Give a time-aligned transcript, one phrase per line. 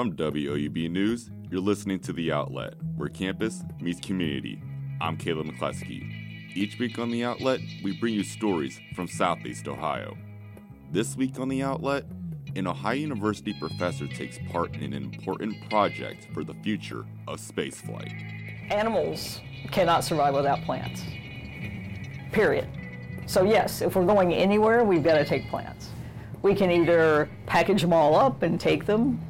[0.00, 4.62] From WOUB News, you're listening to The Outlet, where campus meets community.
[4.98, 6.56] I'm Caleb McCleskey.
[6.56, 10.16] Each week on The Outlet, we bring you stories from Southeast Ohio.
[10.90, 12.06] This week on The Outlet,
[12.56, 18.72] an Ohio University professor takes part in an important project for the future of spaceflight.
[18.72, 21.02] Animals cannot survive without plants.
[22.32, 22.66] Period.
[23.26, 25.90] So, yes, if we're going anywhere, we've got to take plants.
[26.40, 29.20] We can either package them all up and take them,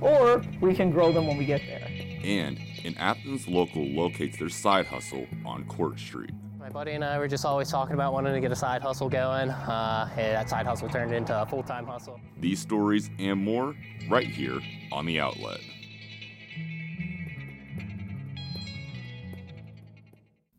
[0.00, 1.88] or we can grow them when we get there.
[2.22, 6.30] And an Athens local locates their side hustle on Court Street.
[6.58, 9.08] My buddy and I were just always talking about wanting to get a side hustle
[9.08, 9.50] going.
[9.50, 12.20] Uh, and that side hustle turned into a full time hustle.
[12.38, 13.74] These stories and more
[14.08, 14.60] right here
[14.92, 15.60] on The Outlet.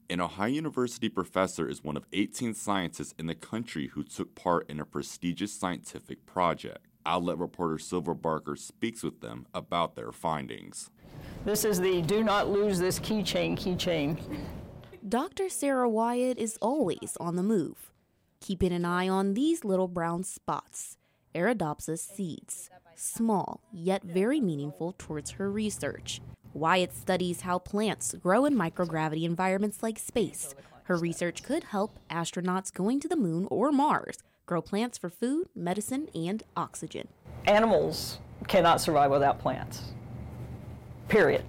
[0.09, 4.69] An Ohio University professor is one of 18 scientists in the country who took part
[4.69, 6.85] in a prestigious scientific project.
[7.05, 10.89] Outlet reporter Silver Barker speaks with them about their findings.
[11.45, 14.19] This is the do not lose this keychain keychain.
[15.07, 15.49] Dr.
[15.49, 17.91] Sarah Wyatt is always on the move,
[18.39, 20.97] keeping an eye on these little brown spots,
[21.33, 26.21] Arabidopsis seeds, small yet very meaningful towards her research.
[26.53, 30.53] Wyatt studies how plants grow in microgravity environments like space.
[30.83, 35.47] Her research could help astronauts going to the moon or Mars grow plants for food,
[35.55, 37.07] medicine, and oxygen.
[37.45, 39.93] Animals cannot survive without plants.
[41.07, 41.43] Period.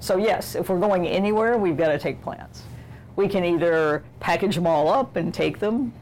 [0.00, 2.62] So, yes, if we're going anywhere, we've got to take plants.
[3.16, 5.92] We can either package them all up and take them,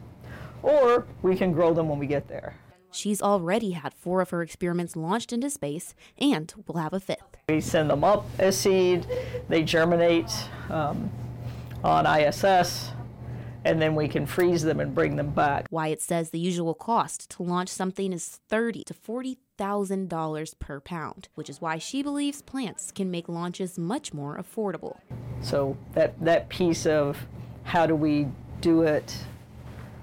[0.63, 2.55] or we can grow them when we get there.
[2.91, 7.37] She's already had four of her experiments launched into space and will have a fifth.
[7.49, 9.07] We send them up as seed,
[9.49, 10.33] they germinate
[10.71, 11.11] um,
[11.85, 12.91] on ISS,
[13.67, 15.67] and then we can freeze them and bring them back.
[15.71, 20.81] Wyatt says the usual cost to launch something is thirty to forty thousand dollars per
[20.81, 24.99] pound, which is why she believes plants can make launches much more affordable.
[25.41, 27.27] So that that piece of
[27.65, 28.29] how do we
[28.61, 29.19] do it?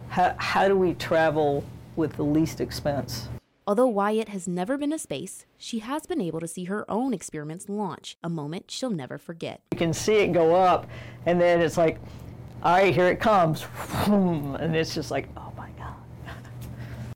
[0.09, 1.63] How, how do we travel
[1.95, 3.29] with the least expense?
[3.65, 7.13] Although Wyatt has never been to space, she has been able to see her own
[7.13, 9.61] experiments launch, a moment she'll never forget.
[9.71, 10.89] You can see it go up,
[11.25, 11.97] and then it's like,
[12.63, 13.65] all right, here it comes.
[14.07, 15.95] And it's just like, oh my God.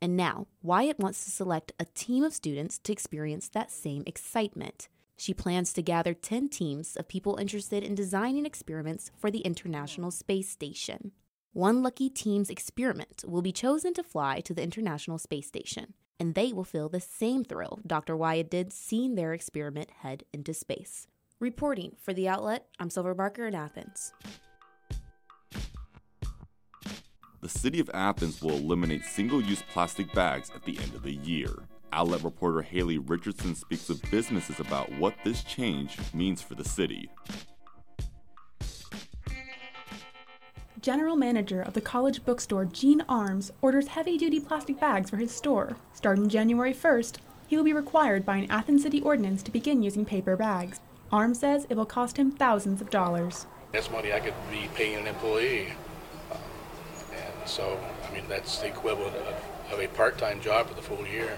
[0.02, 4.90] And now, Wyatt wants to select a team of students to experience that same excitement.
[5.16, 10.12] She plans to gather 10 teams of people interested in designing experiments for the International
[10.12, 11.14] Space Station.
[11.54, 16.36] One lucky team's experiment will be chosen to fly to the International Space Station, and
[16.36, 18.16] they will feel the same thrill Dr.
[18.16, 21.08] Wyatt did seeing their experiment head into space.
[21.40, 24.14] Reporting for The Outlet, I'm Silver Barker in Athens.
[27.40, 31.14] The city of Athens will eliminate single use plastic bags at the end of the
[31.14, 31.54] year.
[31.94, 37.12] Outlet reporter Haley Richardson speaks with businesses about what this change means for the city.
[40.82, 45.32] General manager of the college bookstore Gene Arms orders heavy duty plastic bags for his
[45.32, 45.78] store.
[45.94, 47.18] Starting January 1st,
[47.48, 50.80] he will be required by an Athens City ordinance to begin using paper bags.
[51.12, 53.46] Arms says it will cost him thousands of dollars.
[53.72, 55.74] That's money I could be paying an employee.
[57.48, 60.82] And so, I mean, that's the equivalent of, of a part time job for the
[60.82, 61.38] full year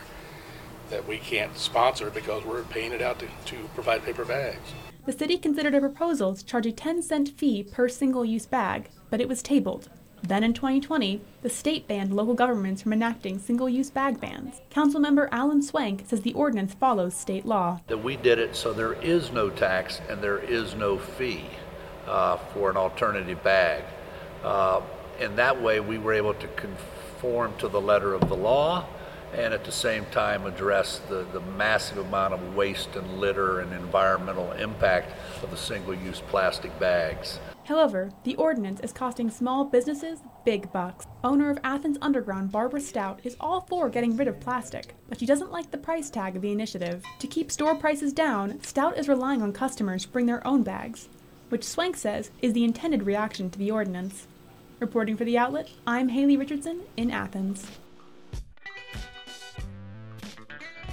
[0.89, 4.73] that we can't sponsor because we're paying it out to, to provide paper bags.
[5.05, 8.89] The city considered a proposal to charge a 10 cent fee per single use bag,
[9.11, 9.89] but it was tabled.
[10.23, 14.61] Then in 2020, the state banned local governments from enacting single use bag bans.
[14.71, 17.81] Councilmember Alan Swank says the ordinance follows state law.
[17.85, 21.45] That we did it so there is no tax and there is no fee
[22.07, 23.83] uh, for an alternative bag.
[24.43, 24.81] Uh,
[25.19, 28.85] and that way we were able to conform to the letter of the law
[29.33, 33.73] and at the same time address the, the massive amount of waste and litter and
[33.73, 35.11] environmental impact
[35.43, 37.39] of the single use plastic bags.
[37.65, 41.05] However, the ordinance is costing small businesses big bucks.
[41.23, 45.27] Owner of Athens Underground, Barbara Stout, is all for getting rid of plastic, but she
[45.27, 47.03] doesn't like the price tag of the initiative.
[47.19, 51.09] To keep store prices down, Stout is relying on customers to bring their own bags,
[51.49, 54.25] which Swank says is the intended reaction to the ordinance.
[54.79, 57.69] Reporting for the outlet, I'm Haley Richardson in Athens.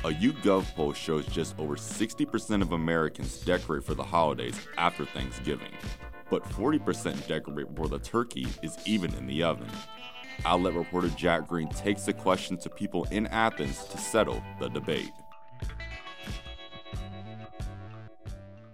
[0.05, 5.73] A YouGov poll shows just over 60% of Americans decorate for the holidays after Thanksgiving,
[6.31, 9.71] but 40% decorate before the turkey is even in the oven.
[10.45, 15.11] Outlet reporter Jack Green takes the question to people in Athens to settle the debate.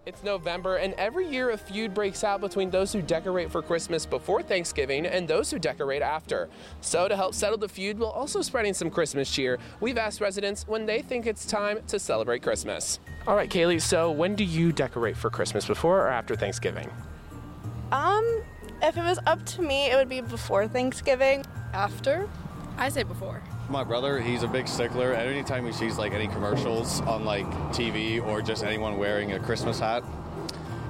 [0.05, 4.05] It's November, and every year a feud breaks out between those who decorate for Christmas
[4.05, 6.49] before Thanksgiving and those who decorate after.
[6.81, 10.67] So, to help settle the feud while also spreading some Christmas cheer, we've asked residents
[10.67, 12.99] when they think it's time to celebrate Christmas.
[13.29, 16.91] All right, Kaylee, so when do you decorate for Christmas, before or after Thanksgiving?
[17.93, 18.43] Um,
[18.83, 21.45] if it was up to me, it would be before Thanksgiving.
[21.73, 22.29] After?
[22.77, 23.41] I say before.
[23.73, 25.13] My brother, he's a big stickler.
[25.13, 29.39] And anytime he sees like any commercials on like TV or just anyone wearing a
[29.39, 30.05] Christmas hat,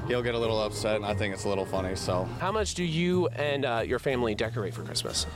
[0.08, 1.94] he'll get a little upset, and I think it's a little funny.
[1.94, 5.28] So, how much do you and uh, your family decorate for Christmas?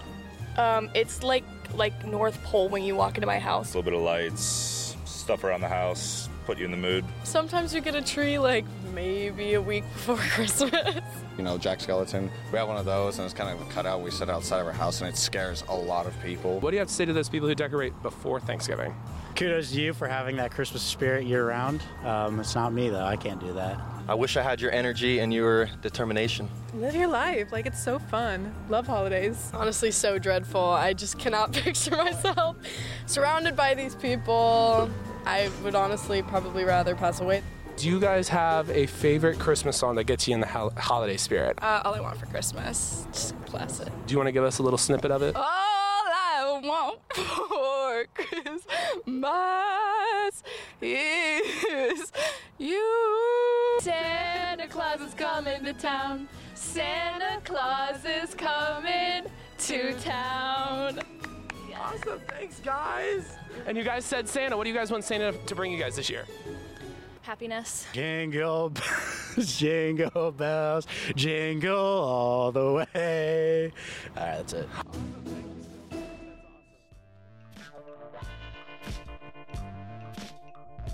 [0.57, 1.45] Um, it's like
[1.77, 3.75] like North Pole when you walk into my house.
[3.75, 7.05] A little bit of lights, stuff around the house, put you in the mood.
[7.23, 11.01] Sometimes we get a tree like maybe a week before Christmas.
[11.37, 12.31] You know, Jack Skeleton.
[12.50, 14.00] We have one of those, and it's kind of cut out.
[14.00, 16.61] We set outside of our house, and it scares a lot of people.
[16.61, 18.94] What do you have to say to those people who decorate before Thanksgiving?
[19.35, 21.83] Kudos to you for having that Christmas spirit year round.
[22.05, 23.05] Um, it's not me, though.
[23.05, 23.79] I can't do that.
[24.09, 26.49] I wish I had your energy and your determination.
[26.73, 27.53] Live your life.
[27.53, 28.55] Like, it's so fun.
[28.71, 29.50] Love holidays.
[29.53, 30.65] Honestly, so dreadful.
[30.65, 32.56] I just cannot picture myself
[33.05, 34.88] surrounded by these people.
[35.27, 37.43] I would honestly probably rather pass away.
[37.76, 41.19] Do you guys have a favorite Christmas song that gets you in the ho- holiday
[41.19, 41.58] spirit?
[41.61, 43.06] Uh, all I want for Christmas.
[43.12, 43.88] Just classic.
[44.06, 45.37] Do you want to give us a little snippet of it?
[45.37, 48.62] All I want for Christmas
[50.81, 52.12] is
[52.58, 53.78] you.
[53.82, 56.28] Santa Claus is coming to town.
[56.55, 59.25] Santa Claus is coming
[59.58, 61.00] to town.
[61.78, 62.20] Awesome.
[62.26, 63.37] Thanks, guys.
[63.67, 64.56] And you guys said Santa.
[64.56, 66.25] What do you guys want Santa to bring you guys this year?
[67.26, 67.88] Happiness.
[67.93, 70.87] Jingle bells, jingle bells,
[71.17, 73.73] jingle all the way.
[74.17, 74.69] All right, that's it.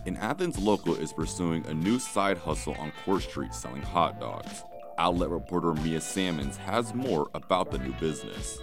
[0.06, 4.62] An Athens local is pursuing a new side hustle on Court Street selling hot dogs.
[4.96, 8.58] Outlet reporter Mia Salmons has more about the new business.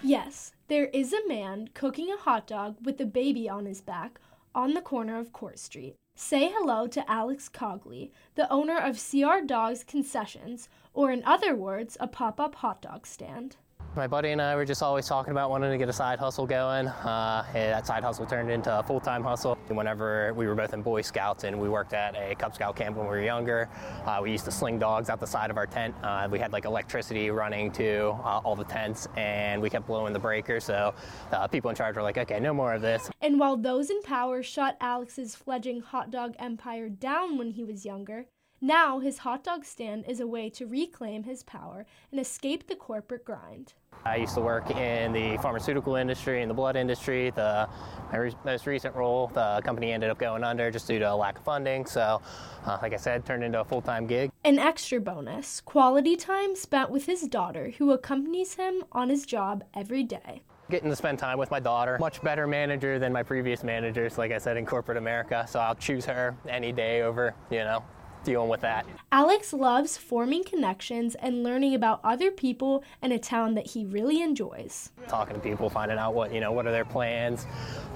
[0.00, 4.20] Yes, there is a man cooking a hot dog with a baby on his back
[4.54, 5.94] on the corner of Court Street.
[6.14, 11.96] Say hello to Alex Cogley, the owner of CR Dogs Concessions, or in other words,
[11.98, 13.56] a pop up hot dog stand.
[13.94, 16.46] My buddy and I were just always talking about wanting to get a side hustle
[16.46, 16.86] going.
[16.86, 19.58] Uh, that side hustle turned into a full-time hustle.
[19.68, 22.96] Whenever we were both in Boy Scouts and we worked at a Cub Scout camp
[22.96, 23.68] when we were younger,
[24.06, 25.94] uh, we used to sling dogs out the side of our tent.
[26.02, 30.14] Uh, we had like electricity running to uh, all the tents, and we kept blowing
[30.14, 30.58] the breaker.
[30.58, 30.94] So
[31.30, 34.00] uh, people in charge were like, "Okay, no more of this." And while those in
[34.00, 38.24] power shut Alex's fledgling hot dog empire down when he was younger,
[38.62, 42.76] now his hot dog stand is a way to reclaim his power and escape the
[42.76, 43.74] corporate grind.
[44.04, 47.30] I used to work in the pharmaceutical industry and the blood industry.
[47.30, 47.68] The
[48.10, 51.14] my re- most recent role, the company ended up going under just due to a
[51.14, 51.86] lack of funding.
[51.86, 52.20] So,
[52.66, 54.32] uh, like I said, turned into a full-time gig.
[54.44, 59.64] An extra bonus quality time spent with his daughter, who accompanies him on his job
[59.74, 60.42] every day.
[60.70, 61.96] Getting to spend time with my daughter.
[62.00, 65.44] Much better manager than my previous managers, like I said, in corporate America.
[65.48, 67.84] So I'll choose her any day over, you know,
[68.24, 68.86] dealing with that.
[69.10, 74.22] Alex loves forming connections and learning about other people in a town that he really
[74.22, 74.90] enjoys.
[75.08, 77.46] Talking to people, finding out what you know, what are their plans.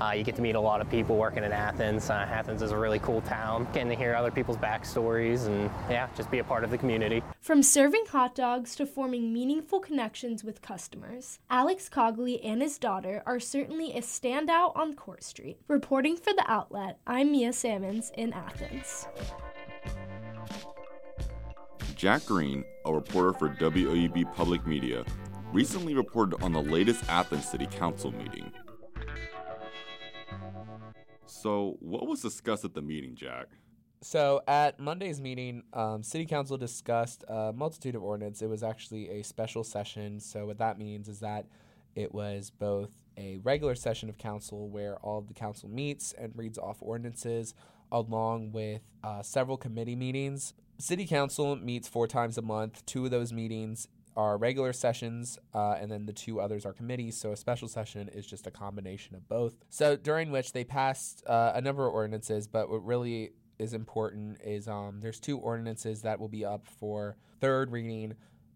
[0.01, 2.11] Uh, you get to meet a lot of people working in Athens.
[2.11, 3.67] Uh, Athens is a really cool town.
[3.73, 7.23] Getting to hear other people's backstories and yeah, just be a part of the community.
[7.41, 13.23] From serving hot dogs to forming meaningful connections with customers, Alex Cogley and his daughter
[13.25, 15.59] are certainly a standout on Court Street.
[15.69, 19.07] Reporting for the outlet, I'm Mia Salmons in Athens.
[21.97, 25.03] Jack Green, a reporter for WOUB Public Media,
[25.51, 28.53] recently reported on the latest Athens City Council meeting.
[31.25, 33.47] So, what was discussed at the meeting, Jack?
[34.03, 38.43] So, at Monday's meeting, um, City Council discussed a multitude of ordinance.
[38.43, 40.21] It was actually a special session.
[40.21, 41.47] So, what that means is that
[41.95, 46.37] it was both a regular session of council where all of the council meets and
[46.37, 47.55] reads off ordinances,
[47.91, 50.53] along with uh, several committee meetings.
[50.79, 52.85] City Council meets four times a month.
[52.87, 57.19] Two of those meetings are regular sessions, uh, and then the two others are committees.
[57.19, 59.55] So a special session is just a combination of both.
[59.69, 64.39] So during which they passed uh, a number of ordinances, but what really is important
[64.45, 68.15] is um, there's two ordinances that will be up for third reading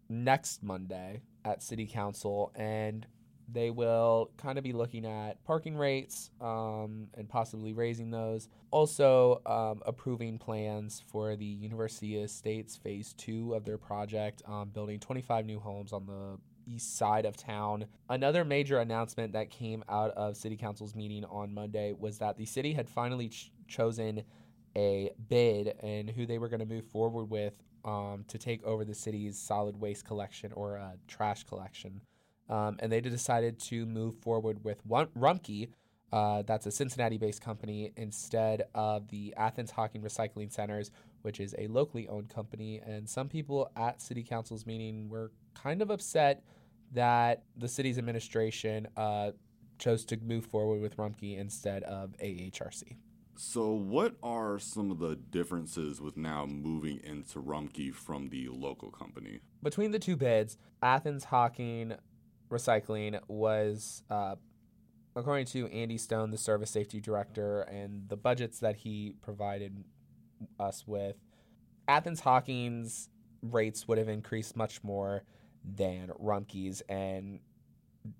[0.09, 3.07] next Monday at City Council, and
[3.51, 8.49] they will kind of be looking at parking rates um, and possibly raising those.
[8.71, 14.99] Also, um, approving plans for the University Estates Phase 2 of their project, um, building
[14.99, 17.85] 25 new homes on the east side of town.
[18.09, 22.45] Another major announcement that came out of City Council's meeting on Monday was that the
[22.45, 24.23] city had finally ch- chosen
[24.77, 27.53] a bid and who they were going to move forward with
[27.83, 32.01] um, to take over the city's solid waste collection or uh, trash collection.
[32.51, 35.69] Um, and they decided to move forward with one, Rumpke,
[36.11, 40.91] uh, that's a Cincinnati based company, instead of the Athens Hocking Recycling Centers,
[41.21, 42.81] which is a locally owned company.
[42.85, 46.43] And some people at City Council's meeting were kind of upset
[46.91, 49.31] that the city's administration uh,
[49.79, 52.97] chose to move forward with Rumpke instead of AHRC.
[53.37, 58.91] So, what are some of the differences with now moving into Rumpke from the local
[58.91, 59.39] company?
[59.63, 61.95] Between the two bids, Athens Hocking
[62.51, 64.35] Recycling was, uh,
[65.15, 69.83] according to Andy Stone, the service safety director, and the budgets that he provided
[70.59, 71.15] us with,
[71.87, 73.09] Athens Hocking's
[73.41, 75.23] rates would have increased much more
[75.63, 77.39] than Rumpke's, and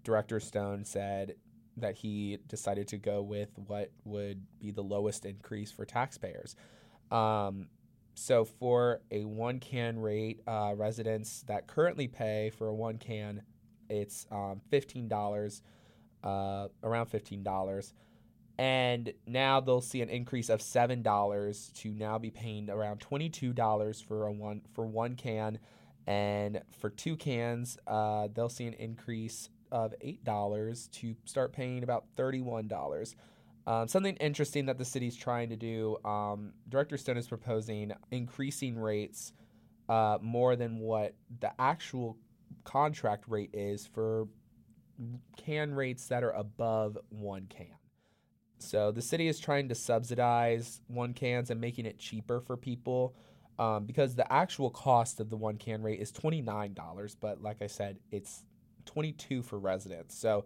[0.04, 1.36] Director Stone said
[1.78, 6.56] that he decided to go with what would be the lowest increase for taxpayers.
[7.10, 7.68] Um,
[8.14, 13.42] so for a one can rate, uh, residents that currently pay for a one can,
[13.92, 15.62] it's um, fifteen dollars,
[16.24, 17.94] uh, around fifteen dollars,
[18.58, 23.30] and now they'll see an increase of seven dollars to now be paying around twenty
[23.30, 25.60] two dollars for a one for one can,
[26.08, 32.06] and for two cans, uh, they'll see an increase of $8 to start paying about
[32.18, 33.16] $31.
[33.66, 38.78] Um, something interesting that the city's trying to do, um, Director Stone is proposing increasing
[38.78, 39.34] rates
[39.88, 42.18] uh, more than what the actual
[42.64, 44.28] contract rate is for
[45.38, 47.68] can rates that are above one can.
[48.60, 53.16] So the city is trying to subsidize one cans and making it cheaper for people
[53.58, 57.16] um, because the actual cost of the one can rate is $29.
[57.20, 58.44] But like I said, it's
[58.86, 60.18] 22 for residents.
[60.18, 60.46] So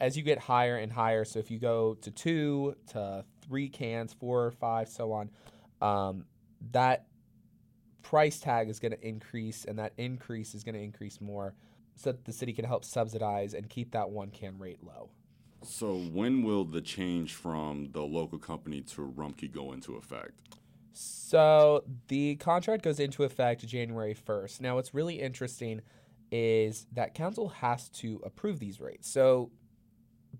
[0.00, 4.12] as you get higher and higher, so if you go to two to three cans,
[4.12, 5.30] four, or five, so on,
[5.80, 6.24] um,
[6.72, 7.06] that
[8.02, 11.54] price tag is going to increase, and that increase is going to increase more,
[11.96, 15.10] so that the city can help subsidize and keep that one can rate low.
[15.64, 20.40] So when will the change from the local company to Rumpke go into effect?
[20.92, 24.60] So the contract goes into effect January 1st.
[24.60, 25.80] Now, what's really interesting
[26.30, 29.10] is that council has to approve these rates.
[29.10, 29.50] So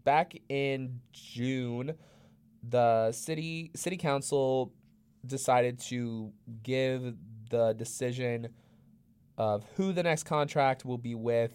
[0.05, 1.95] back in June,
[2.69, 4.73] the city city council
[5.27, 7.15] decided to give
[7.49, 8.49] the decision
[9.37, 11.53] of who the next contract will be with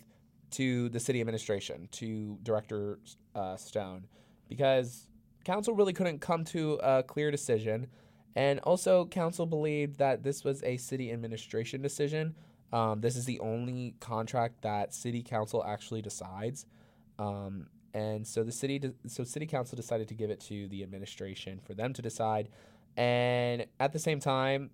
[0.52, 3.00] to the city administration, to Director
[3.36, 4.06] uh, Stone,
[4.48, 5.08] because
[5.44, 7.88] council really couldn't come to a clear decision.
[8.36, 12.36] And also, council believed that this was a city administration decision,
[12.74, 16.66] um, this is the only contract that city council actually decides.
[17.20, 20.82] Um, and so the city, de- so city council decided to give it to the
[20.82, 22.50] administration for them to decide.
[22.98, 24.72] And at the same time,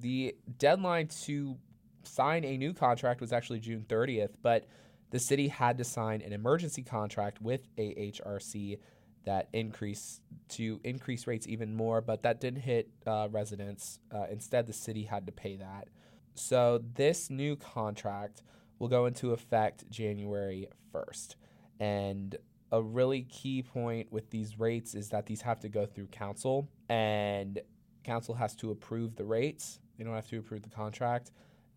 [0.00, 1.56] the deadline to
[2.04, 4.66] sign a new contract was actually June 30th, but
[5.10, 8.78] the city had to sign an emergency contract with AHRC
[9.24, 13.98] that increased to increase rates even more, but that didn't hit uh, residents.
[14.14, 15.88] Uh, instead, the city had to pay that.
[16.34, 18.42] So this new contract
[18.78, 21.34] will go into effect January 1st.
[21.80, 22.36] And
[22.70, 26.68] a really key point with these rates is that these have to go through council
[26.88, 27.60] and
[28.04, 29.80] council has to approve the rates.
[29.98, 31.32] They don't have to approve the contract.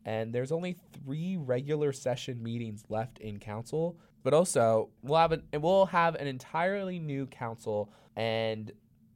[0.05, 3.97] And there's only three regular session meetings left in council.
[4.23, 8.71] But also, we'll have an we'll have an entirely new council, and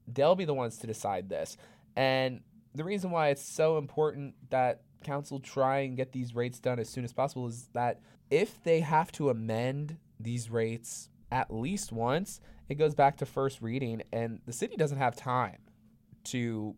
[0.07, 1.57] they'll be the ones to decide this.
[1.95, 2.41] And
[2.74, 6.89] the reason why it's so important that council try and get these rates done as
[6.89, 12.39] soon as possible is that if they have to amend these rates at least once,
[12.67, 15.57] it goes back to first reading, and the city doesn't have time
[16.25, 16.75] to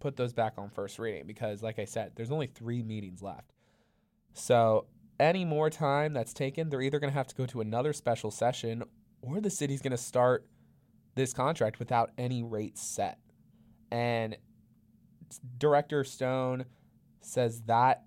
[0.00, 3.52] put those back on first reading because, like I said, there's only three meetings left.
[4.32, 4.86] So,
[5.18, 8.30] any more time that's taken, they're either going to have to go to another special
[8.30, 8.82] session
[9.22, 10.46] or the city's going to start
[11.14, 13.18] this contract without any rates set.
[13.90, 14.36] And
[15.58, 16.64] Director Stone
[17.20, 18.04] says that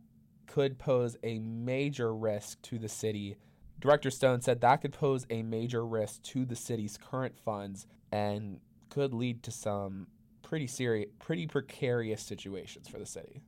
[0.47, 3.37] could pose a major risk to the city.
[3.79, 8.59] Director Stone said that could pose a major risk to the city's current funds and
[8.89, 10.07] could lead to some
[10.53, 13.41] pretty serious, pretty precarious situations for the city.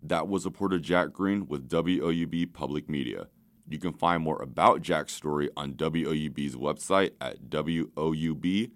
[0.00, 3.26] That was reporter Jack Green with WOUB Public Media.
[3.68, 8.68] You can find more about Jack's story on WOUB's website at WOUB.org.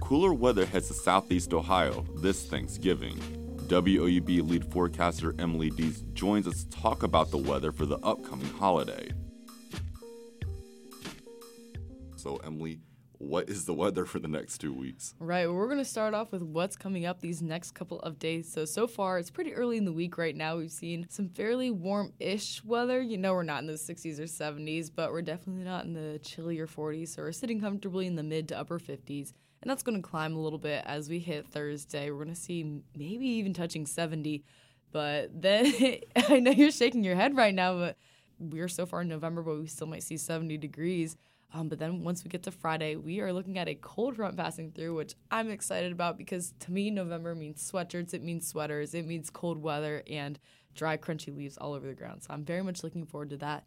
[0.00, 3.16] Cooler weather heads to southeast Ohio this Thanksgiving.
[3.68, 8.50] WOUB lead forecaster Emily Dees joins us to talk about the weather for the upcoming
[8.54, 9.12] holiday.
[12.26, 12.80] So, Emily,
[13.18, 15.14] what is the weather for the next two weeks?
[15.20, 15.46] Right.
[15.46, 18.52] Well, we're going to start off with what's coming up these next couple of days.
[18.52, 20.56] So, so far, it's pretty early in the week right now.
[20.56, 23.00] We've seen some fairly warm ish weather.
[23.00, 26.18] You know, we're not in the 60s or 70s, but we're definitely not in the
[26.18, 27.10] chillier 40s.
[27.10, 29.32] So, we're sitting comfortably in the mid to upper 50s.
[29.62, 32.10] And that's going to climb a little bit as we hit Thursday.
[32.10, 34.42] We're going to see maybe even touching 70.
[34.90, 35.72] But then
[36.28, 37.96] I know you're shaking your head right now, but
[38.40, 41.16] we're so far in November, but we still might see 70 degrees.
[41.54, 44.36] Um, but then once we get to Friday, we are looking at a cold front
[44.36, 48.94] passing through, which I'm excited about because to me, November means sweatshirts, it means sweaters,
[48.94, 50.38] it means cold weather and
[50.74, 52.24] dry, crunchy leaves all over the ground.
[52.24, 53.64] So I'm very much looking forward to that.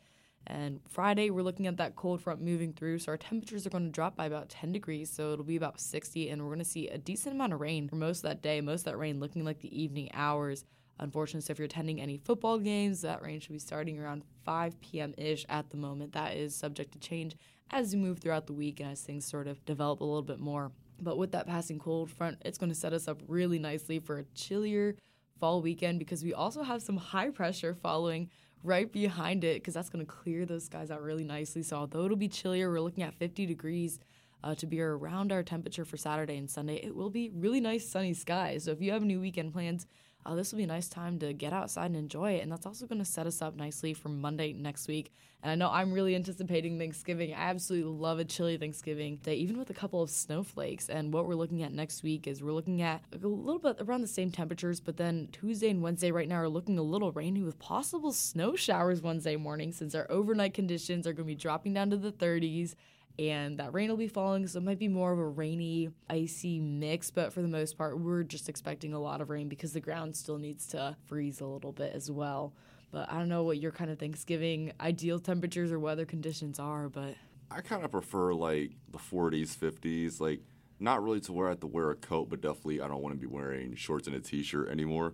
[0.47, 2.99] And Friday, we're looking at that cold front moving through.
[2.99, 5.09] So our temperatures are going to drop by about 10 degrees.
[5.09, 6.29] So it'll be about 60.
[6.29, 8.61] And we're going to see a decent amount of rain for most of that day.
[8.61, 10.65] Most of that rain looking like the evening hours.
[10.97, 14.81] Unfortunately, so if you're attending any football games, that rain should be starting around 5
[14.81, 15.13] p.m.
[15.17, 16.13] ish at the moment.
[16.13, 17.37] That is subject to change
[17.71, 20.39] as we move throughout the week and as things sort of develop a little bit
[20.39, 20.71] more.
[21.01, 24.19] But with that passing cold front, it's going to set us up really nicely for
[24.19, 24.95] a chillier
[25.39, 28.29] fall weekend because we also have some high pressure following
[28.63, 31.63] right behind it because that's going to clear those skies out really nicely.
[31.63, 33.99] So although it'll be chillier, we're looking at 50 degrees.
[34.41, 37.85] Uh, to be around our temperature for Saturday and Sunday, it will be really nice
[37.85, 38.63] sunny skies.
[38.63, 39.85] So if you have any weekend plans,
[40.25, 42.43] uh, this will be a nice time to get outside and enjoy it.
[42.43, 45.11] And that's also going to set us up nicely for Monday next week.
[45.41, 47.33] And I know I'm really anticipating Thanksgiving.
[47.33, 50.89] I absolutely love a chilly Thanksgiving day, even with a couple of snowflakes.
[50.89, 54.01] And what we're looking at next week is we're looking at a little bit around
[54.01, 57.41] the same temperatures, but then Tuesday and Wednesday right now are looking a little rainy
[57.41, 61.73] with possible snow showers Wednesday morning since our overnight conditions are going to be dropping
[61.73, 62.75] down to the 30s
[63.19, 66.61] and that rain will be falling, so it might be more of a rainy, icy
[66.61, 67.11] mix.
[67.11, 70.15] But for the most part, we're just expecting a lot of rain because the ground
[70.15, 72.53] still needs to freeze a little bit as well.
[72.91, 76.87] But I don't know what your kind of Thanksgiving ideal temperatures or weather conditions are,
[76.87, 77.15] but
[77.51, 80.21] I kind of prefer like the 40s, 50s.
[80.21, 80.39] Like,
[80.79, 83.13] not really to where I have to wear a coat, but definitely I don't want
[83.13, 85.13] to be wearing shorts and a t shirt anymore.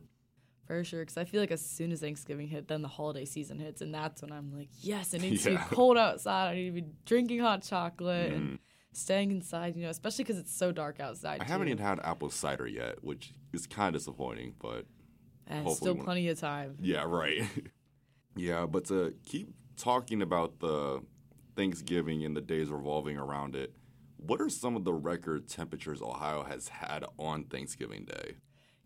[0.65, 3.60] For sure, because I feel like as soon as Thanksgiving hit, then the holiday season
[3.60, 5.53] hits, and that's when I'm like, yes, it needs yeah.
[5.53, 6.50] to be cold outside.
[6.50, 8.36] I need to be drinking hot chocolate mm.
[8.36, 8.60] and
[8.93, 9.75] staying inside.
[9.75, 11.39] You know, especially because it's so dark outside.
[11.41, 11.51] I too.
[11.51, 14.86] haven't even had apple cider yet, which is kind of disappointing, but
[15.73, 16.78] still plenty of time.
[16.82, 17.43] Yeah, right.
[18.36, 21.01] yeah, but to keep talking about the
[21.56, 23.73] Thanksgiving and the days revolving around it,
[24.17, 28.36] what are some of the record temperatures Ohio has had on Thanksgiving Day?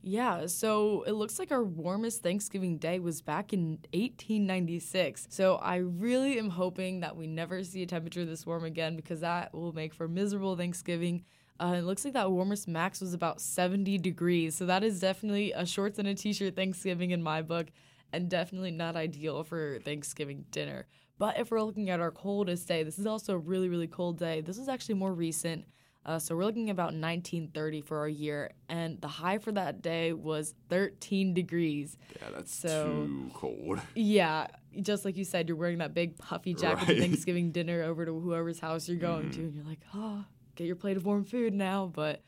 [0.02, 5.28] Yeah, so it looks like our warmest Thanksgiving day was back in 1896.
[5.30, 9.20] So I really am hoping that we never see a temperature this warm again because
[9.20, 11.26] that will make for miserable Thanksgiving.
[11.60, 14.56] Uh, it looks like that warmest max was about 70 degrees.
[14.56, 17.68] So that is definitely a shorts and a t shirt Thanksgiving in my book,
[18.14, 20.88] and definitely not ideal for Thanksgiving dinner.
[21.18, 24.18] But if we're looking at our coldest day, this is also a really, really cold
[24.18, 24.40] day.
[24.40, 25.66] This is actually more recent.
[26.06, 30.14] Uh, so we're looking about 1930 for our year, and the high for that day
[30.14, 31.98] was 13 degrees.
[32.16, 33.82] Yeah, that's so, too cold.
[33.96, 34.48] Yeah,
[34.82, 37.00] just like you said, you're wearing that big puffy jacket right.
[37.00, 39.34] Thanksgiving dinner over to whoever's house you're going mm.
[39.34, 40.24] to, and you're like, oh,
[40.56, 41.92] get your plate of warm food now.
[41.94, 42.24] But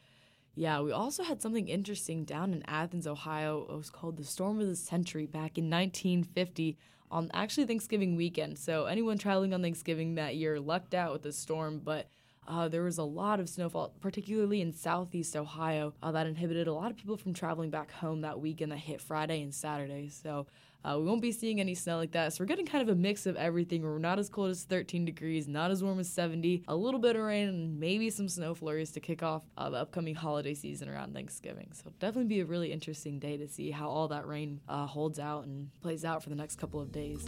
[0.53, 3.65] yeah, we also had something interesting down in Athens, Ohio.
[3.69, 6.77] It was called the Storm of the Century back in 1950
[7.09, 8.59] on actually Thanksgiving weekend.
[8.59, 12.09] So anyone traveling on Thanksgiving that year lucked out with the storm, but
[12.51, 16.73] uh, there was a lot of snowfall, particularly in southeast Ohio, uh, that inhibited a
[16.73, 20.09] lot of people from traveling back home that weekend that hit Friday and Saturday.
[20.09, 20.47] So
[20.83, 22.33] uh, we won't be seeing any snow like that.
[22.33, 23.83] So we're getting kind of a mix of everything.
[23.83, 27.15] We're not as cold as 13 degrees, not as warm as 70, a little bit
[27.15, 30.89] of rain, and maybe some snow flurries to kick off uh, the upcoming holiday season
[30.89, 31.69] around Thanksgiving.
[31.71, 35.19] So definitely be a really interesting day to see how all that rain uh, holds
[35.19, 37.25] out and plays out for the next couple of days.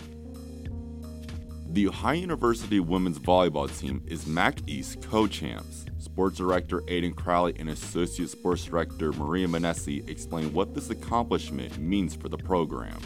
[1.73, 5.88] The Ohio University women's volleyball team is MAC East co-champs.
[5.97, 12.13] Sports Director Aiden Crowley and Associate Sports Director Maria Manesi explain what this accomplishment means
[12.15, 12.99] for the program.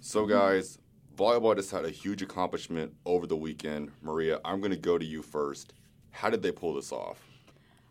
[0.00, 0.76] So, guys,
[1.16, 3.92] volleyball just had a huge accomplishment over the weekend.
[4.02, 5.72] Maria, I'm going to go to you first.
[6.10, 7.31] How did they pull this off?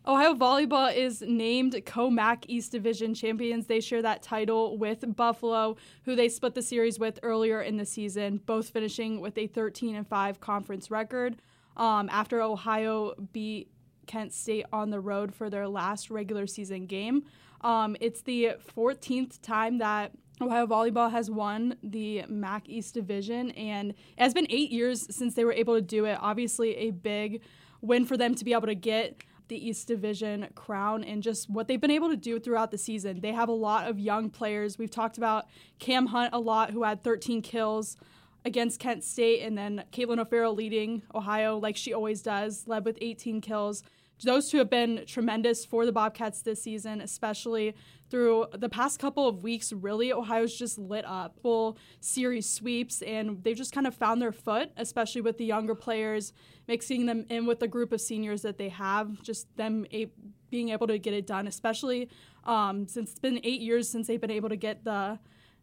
[0.04, 3.66] Ohio Volleyball is named COMAC East Division champions.
[3.66, 7.86] They share that title with Buffalo, who they split the series with earlier in the
[7.86, 11.36] season, both finishing with a 13 and 5 conference record.
[11.76, 13.70] Um, after Ohio beat
[14.08, 17.22] Kent State on the road for their last regular season game.
[17.60, 20.10] Um, it's the 14th time that
[20.40, 25.34] Ohio Volleyball has won the MAC East Division, and it has been eight years since
[25.34, 26.18] they were able to do it.
[26.20, 27.40] Obviously, a big
[27.80, 31.68] win for them to be able to get the East Division crown and just what
[31.68, 33.20] they've been able to do throughout the season.
[33.20, 34.78] They have a lot of young players.
[34.78, 35.46] We've talked about
[35.78, 37.98] Cam Hunt a lot, who had 13 kills
[38.46, 42.96] against Kent State, and then Caitlin O'Farrell leading Ohio like she always does, led with
[43.02, 43.84] 18 kills.
[44.24, 47.74] Those two have been tremendous for the Bobcats this season, especially
[48.12, 49.72] through the past couple of weeks.
[49.72, 51.34] Really, Ohio's just lit up.
[51.40, 55.74] Full series sweeps, and they've just kind of found their foot, especially with the younger
[55.74, 56.34] players,
[56.68, 59.22] mixing them in with the group of seniors that they have.
[59.22, 60.12] Just them a-
[60.50, 62.10] being able to get it done, especially
[62.44, 65.18] um, since it's been eight years since they've been able to get the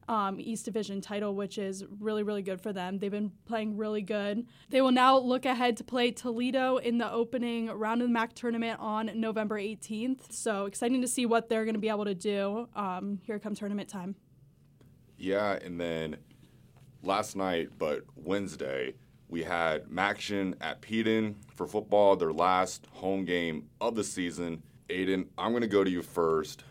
[0.10, 2.98] um, East Division title, which is really, really good for them.
[2.98, 4.48] They've been playing really good.
[4.70, 8.34] They will now look ahead to play Toledo in the opening round of the MAC
[8.34, 10.32] tournament on November 18th.
[10.32, 13.54] So exciting to see what they're going to be able to do um, here come
[13.54, 14.16] tournament time.
[15.18, 16.18] Yeah, and then
[17.04, 18.96] last night, but Wednesday,
[19.28, 24.64] we had Maction at Peden for football, their last home game of the season.
[24.90, 26.64] Aiden, I'm going to go to you first.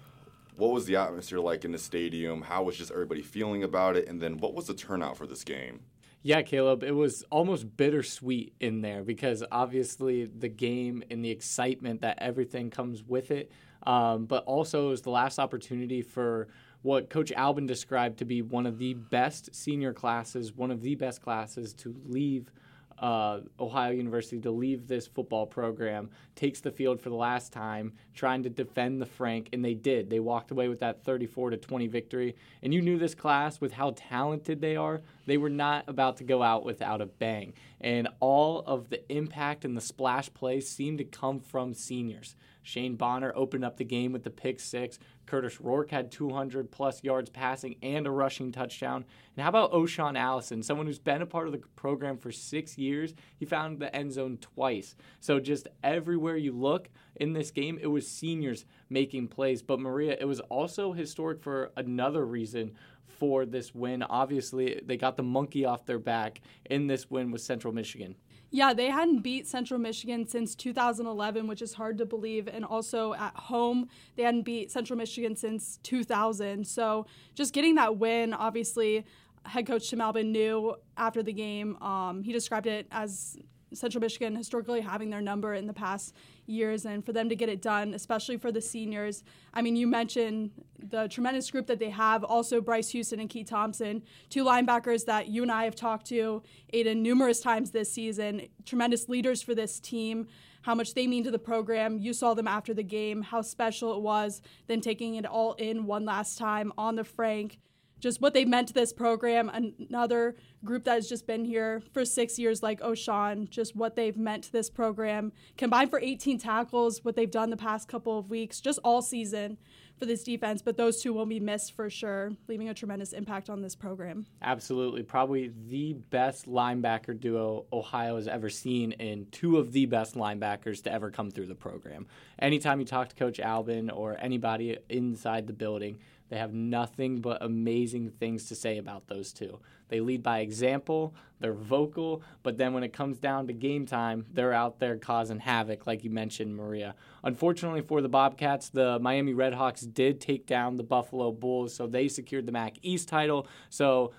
[0.59, 2.43] What was the atmosphere like in the stadium?
[2.43, 4.09] How was just everybody feeling about it?
[4.09, 5.83] And then what was the turnout for this game?
[6.23, 12.01] Yeah, Caleb, it was almost bittersweet in there because obviously the game and the excitement
[12.01, 13.53] that everything comes with it.
[13.85, 16.49] Um, but also, it was the last opportunity for
[16.83, 20.97] what Coach Albin described to be one of the best senior classes, one of the
[20.97, 22.51] best classes to leave
[23.01, 27.93] uh, Ohio University to leave this football program, takes the field for the last time,
[28.15, 30.11] trying to defend the Frank, and they did.
[30.11, 32.37] They walked away with that 34 to 20 victory.
[32.63, 36.25] And you knew this class, with how talented they are, they were not about to
[36.25, 37.55] go out without a bang.
[37.81, 42.35] And all of the impact and the splash plays seemed to come from seniors.
[42.63, 44.99] Shane Bonner opened up the game with the pick six.
[45.29, 49.05] Curtis Rourke had 200 plus yards passing and a rushing touchdown.
[49.37, 52.79] And how about O'Shaan Allison, someone who's been a part of the program for six
[52.79, 53.13] years?
[53.37, 54.97] He found the end zone twice.
[55.21, 59.61] So just everywhere you look in this game, it was seniors making plays.
[59.61, 62.73] But Maria, it was also historic for another reason
[63.05, 64.03] for this win.
[64.03, 68.15] Obviously, they got the monkey off their back in this win with Central Michigan.
[68.51, 72.49] Yeah, they hadn't beat Central Michigan since 2011, which is hard to believe.
[72.49, 76.67] And also at home, they hadn't beat Central Michigan since 2000.
[76.67, 79.05] So just getting that win, obviously,
[79.45, 81.77] head coach Tim Albin knew after the game.
[81.83, 83.37] Um, he described it as
[83.75, 86.15] Central Michigan historically having their number in the past
[86.47, 89.23] years, and for them to get it done, especially for the seniors.
[89.53, 92.25] I mean, you mentioned the tremendous group that they have.
[92.25, 96.43] Also, Bryce Houston and Keith Thompson, two linebackers that you and I have talked to,
[96.73, 98.43] Aiden, numerous times this season.
[98.65, 100.27] Tremendous leaders for this team.
[100.63, 101.99] How much they mean to the program.
[101.99, 105.87] You saw them after the game, how special it was, then taking it all in
[105.87, 107.59] one last time on the Frank
[108.01, 109.49] just what they meant to this program.
[109.49, 114.17] Another group that has just been here for six years, like O'Shaan, just what they've
[114.17, 115.33] meant to this program.
[115.57, 119.59] Combined for 18 tackles, what they've done the past couple of weeks, just all season
[119.99, 120.63] for this defense.
[120.63, 124.27] But those two will be missed for sure, leaving a tremendous impact on this program.
[124.43, 125.03] Absolutely.
[125.03, 130.83] Probably the best linebacker duo Ohio has ever seen, and two of the best linebackers
[130.85, 132.07] to ever come through the program.
[132.39, 137.43] Anytime you talk to Coach Albin or anybody inside the building, they have nothing but
[137.43, 139.59] amazing things to say about those two.
[139.89, 144.27] They lead by example, they're vocal, but then when it comes down to game time,
[144.33, 146.95] they're out there causing havoc, like you mentioned, Maria.
[147.25, 152.09] Unfortunately for the Bobcats, the Miami Redhawks did take down the Buffalo Bulls, so they
[152.09, 153.47] secured the MAC East title.
[153.71, 154.13] So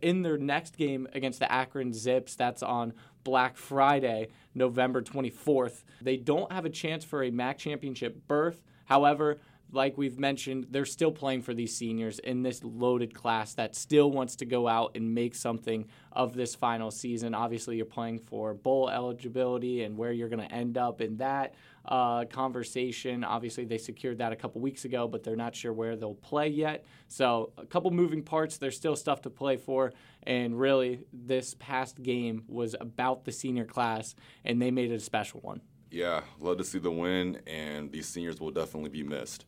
[0.00, 6.16] in their next game against the Akron Zips, that's on Black Friday, November 24th, they
[6.16, 8.62] don't have a chance for a MAC championship berth.
[8.86, 9.38] However,
[9.72, 14.10] like we've mentioned, they're still playing for these seniors in this loaded class that still
[14.10, 17.34] wants to go out and make something of this final season.
[17.34, 21.54] Obviously, you're playing for bowl eligibility and where you're going to end up in that
[21.84, 23.22] uh, conversation.
[23.24, 26.48] Obviously, they secured that a couple weeks ago, but they're not sure where they'll play
[26.48, 26.84] yet.
[27.08, 28.58] So, a couple moving parts.
[28.58, 29.92] There's still stuff to play for.
[30.24, 35.00] And really, this past game was about the senior class, and they made it a
[35.00, 35.60] special one.
[35.90, 39.44] Yeah, love to see the win, and these seniors will definitely be missed.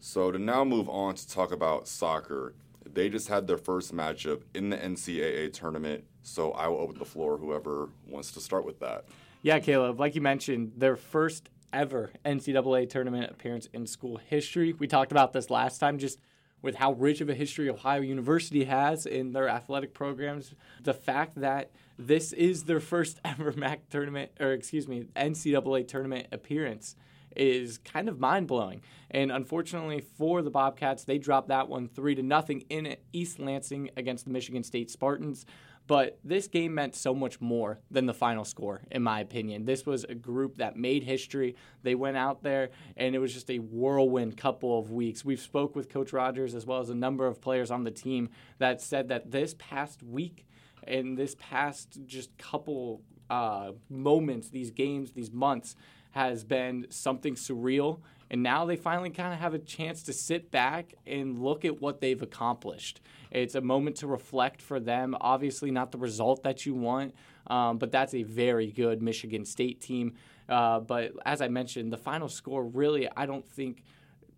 [0.00, 4.42] So to now move on to talk about soccer, they just had their first matchup
[4.54, 6.04] in the NCAA tournament.
[6.22, 9.04] So I will open the floor, whoever wants to start with that.
[9.42, 14.72] Yeah, Caleb, like you mentioned, their first ever NCAA tournament appearance in school history.
[14.72, 16.18] We talked about this last time, just
[16.60, 20.54] with how rich of a history Ohio University has in their athletic programs.
[20.82, 26.28] The fact that this is their first ever MAC tournament, or excuse me, NCAA tournament
[26.32, 26.96] appearance
[27.38, 28.82] is kind of mind blowing.
[29.10, 33.90] And unfortunately for the Bobcats, they dropped that one three to nothing in East Lansing
[33.96, 35.46] against the Michigan State Spartans.
[35.86, 39.64] But this game meant so much more than the final score, in my opinion.
[39.64, 41.56] This was a group that made history.
[41.82, 45.24] They went out there, and it was just a whirlwind couple of weeks.
[45.24, 48.28] We've spoke with Coach Rogers as well as a number of players on the team
[48.58, 50.46] that said that this past week
[50.86, 55.74] and this past just couple uh, moments, these games, these months,
[56.18, 58.00] has been something surreal.
[58.30, 61.80] And now they finally kind of have a chance to sit back and look at
[61.80, 63.00] what they've accomplished.
[63.30, 65.16] It's a moment to reflect for them.
[65.20, 67.14] Obviously, not the result that you want,
[67.46, 70.14] um, but that's a very good Michigan State team.
[70.48, 73.82] Uh, but as I mentioned, the final score really, I don't think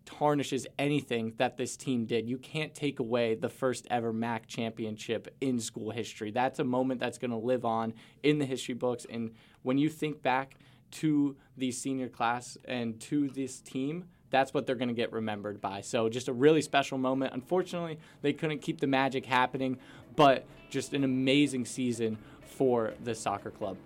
[0.05, 2.29] tarnishes anything that this team did.
[2.29, 6.31] You can't take away the first ever MAC championship in school history.
[6.31, 9.05] That's a moment that's going to live on in the history books.
[9.09, 9.31] And
[9.63, 10.55] when you think back
[10.91, 15.61] to the senior class and to this team, that's what they're going to get remembered
[15.61, 15.81] by.
[15.81, 17.33] So just a really special moment.
[17.33, 19.77] Unfortunately, they couldn't keep the magic happening,
[20.15, 23.77] but just an amazing season for the soccer club.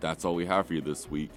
[0.00, 1.30] That's all we have for you this week.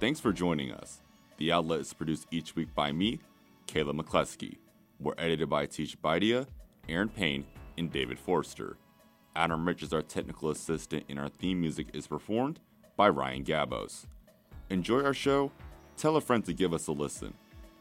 [0.00, 1.00] Thanks for joining us.
[1.38, 3.20] The Outlet is produced each week by me,
[3.66, 4.56] Caleb McCleskey.
[5.00, 6.46] We're edited by Tish Baidia,
[6.88, 7.44] Aaron Payne,
[7.78, 8.76] and David Forster.
[9.34, 12.60] Adam Rich is our technical assistant, and our theme music is performed
[12.96, 14.06] by Ryan Gabos.
[14.68, 15.50] Enjoy our show?
[15.96, 17.32] Tell a friend to give us a listen.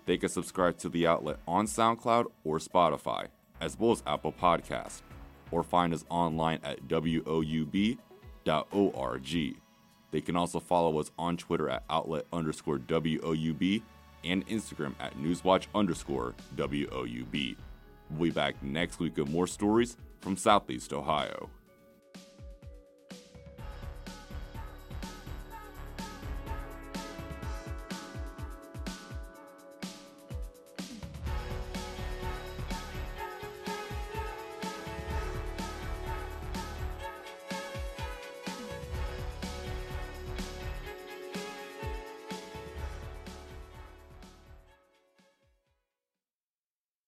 [0.05, 3.27] They can subscribe to the outlet on SoundCloud or Spotify,
[3.59, 5.01] as well as Apple Podcasts,
[5.51, 7.97] or find us online at woub.org.
[10.11, 13.81] They can also follow us on Twitter at outlet underscore WOUB
[14.23, 17.55] and Instagram at newswatch underscore WOUB.
[18.09, 21.49] We'll be back next week with more stories from Southeast Ohio.